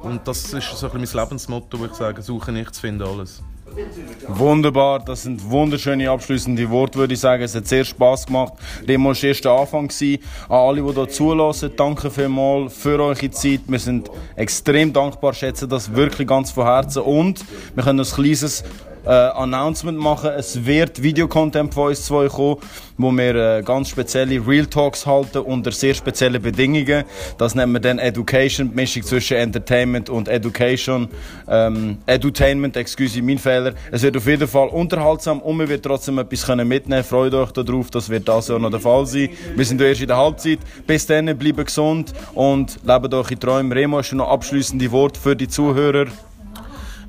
und 0.03 0.27
das 0.27 0.53
ist 0.53 0.77
so 0.77 0.85
ein 0.87 0.99
bisschen 0.99 1.17
mein 1.17 1.25
Lebensmotto, 1.25 1.79
wo 1.79 1.85
ich 1.85 1.93
sage, 1.93 2.21
suche 2.21 2.51
nichts, 2.51 2.79
finde 2.79 3.05
alles. 3.05 3.41
Wunderbar, 4.27 4.99
das 4.99 5.23
sind 5.23 5.49
wunderschöne 5.49 6.09
abschließende 6.09 6.69
Worte, 6.69 6.99
würde 6.99 7.13
ich 7.13 7.19
sagen. 7.19 7.43
Es 7.43 7.55
hat 7.55 7.67
sehr 7.67 7.83
Spass 7.83 8.25
gemacht. 8.25 8.53
Remo 8.87 9.09
war 9.09 9.23
erst 9.23 9.45
der 9.45 9.51
Anfang. 9.51 9.89
An 9.89 10.19
alle, 10.49 10.81
die 10.81 10.93
hier 10.93 11.09
zulassen, 11.09 11.71
danke 11.75 12.09
vielmals 12.09 12.73
für 12.73 12.99
eure 12.99 13.31
Zeit. 13.31 13.61
Wir 13.67 13.79
sind 13.79 14.09
extrem 14.35 14.93
dankbar, 14.93 15.33
schätzen 15.33 15.69
das 15.69 15.93
wirklich 15.93 16.27
ganz 16.27 16.51
von 16.51 16.65
Herzen. 16.65 17.01
Und 17.03 17.43
wir 17.75 17.83
können 17.83 17.99
ein 17.99 18.05
kleines 18.05 18.63
äh, 19.05 19.09
Announcement 19.09 19.97
machen. 19.97 20.31
Es 20.37 20.65
wird 20.65 21.01
Videocontent 21.01 21.73
von 21.73 21.89
uns 21.89 22.05
zwei 22.05 22.27
kommen, 22.27 22.57
wo 22.97 23.11
wir 23.11 23.35
äh, 23.35 23.61
ganz 23.63 23.89
spezielle 23.89 24.45
Real 24.45 24.65
Talks 24.65 25.05
halten 25.05 25.39
unter 25.39 25.71
sehr 25.71 25.93
speziellen 25.93 26.41
Bedingungen. 26.41 27.03
Das 27.37 27.55
nennen 27.55 27.73
wir 27.73 27.79
dann 27.79 27.99
Education, 27.99 28.69
die 28.69 28.75
Mischung 28.75 29.03
zwischen 29.03 29.37
Entertainment 29.37 30.09
und 30.09 30.27
Education. 30.27 31.09
Ähm, 31.47 31.97
Edutainment, 32.05 32.77
excuse 32.77 33.21
mein 33.21 33.39
Fehler. 33.39 33.73
Es 33.91 34.03
wird 34.03 34.17
auf 34.17 34.27
jeden 34.27 34.47
Fall 34.47 34.69
unterhaltsam 34.69 35.39
und 35.41 35.59
wir 35.59 35.69
werden 35.69 35.81
trotzdem 35.81 36.17
etwas 36.19 36.45
können 36.45 36.67
mitnehmen. 36.67 37.03
Freut 37.03 37.33
euch 37.33 37.51
darauf, 37.51 37.91
das 37.91 38.09
wird 38.09 38.27
das 38.27 38.47
ja 38.47 38.59
noch 38.59 38.71
der 38.71 38.79
Fall 38.79 39.05
sein. 39.05 39.29
Wir 39.55 39.65
sind 39.65 39.81
erst 39.81 40.01
in 40.01 40.07
der 40.07 40.17
Halbzeit. 40.17 40.59
Bis 40.87 41.05
dann, 41.05 41.25
bleibt 41.37 41.65
gesund 41.65 42.13
und 42.33 42.79
lebt 42.83 43.13
eure 43.13 43.39
Träume. 43.39 43.75
Remo, 43.75 43.97
hast 43.97 44.11
du 44.11 44.15
noch 44.15 44.29
abschließende 44.29 44.91
Worte 44.91 45.19
für 45.19 45.35
die 45.35 45.47
Zuhörer? 45.47 46.07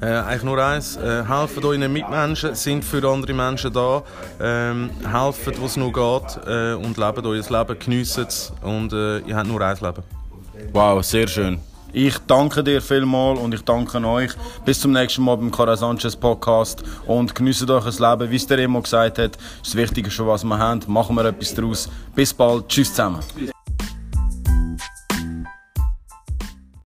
Äh, 0.04 0.18
eigentlich 0.18 0.42
nur 0.42 0.58
eins, 0.62 0.96
äh, 0.96 1.25
helfen 1.25 1.64
euren 1.64 1.90
Mitmenschen, 1.90 2.54
sind 2.54 2.84
für 2.84 3.08
andere 3.08 3.32
Menschen 3.32 3.73
da, 3.73 4.02
ähm, 4.38 4.90
wo 5.00 5.64
es 5.64 5.76
nur 5.78 5.92
geht 5.92 6.46
äh, 6.46 6.75
und 6.75 6.99
lebt 6.99 7.25
euer 7.25 7.42
Leben, 7.42 7.78
geniessen 7.78 8.26
es 8.28 8.52
und 8.61 8.92
äh, 8.92 9.20
ihr 9.20 9.34
habt 9.34 9.49
nur 9.49 9.62
ein 9.62 9.76
Leben. 9.80 10.02
Wow, 10.75 11.02
sehr 11.02 11.26
schön. 11.26 11.58
Ich 11.94 12.18
danke 12.26 12.62
dir 12.62 12.82
vielmals 12.82 13.40
und 13.40 13.54
ich 13.54 13.62
danke 13.62 14.04
euch. 14.06 14.32
Bis 14.66 14.80
zum 14.80 14.92
nächsten 14.92 15.23
Mal 15.23 15.37
beim 15.37 15.50
Cara 15.50 15.75
Sanchez 15.75 16.16
Podcast 16.16 16.84
und 17.06 17.34
genießt 17.34 17.70
euch 17.70 17.84
das 17.84 17.99
Leben. 17.99 18.30
Wie 18.30 18.37
es 18.37 18.46
der 18.46 18.58
immer 18.58 18.82
gesagt 18.82 19.18
hat, 19.18 19.37
ist 19.37 19.66
das 19.66 19.75
Wichtigste, 19.75 20.26
was 20.26 20.44
wir 20.44 20.58
haben. 20.58 20.80
Machen 20.87 21.16
wir 21.16 21.25
etwas 21.25 21.54
daraus. 21.54 21.88
Bis 22.14 22.34
bald. 22.34 22.68
Tschüss 22.68 22.90
zusammen. 22.90 23.20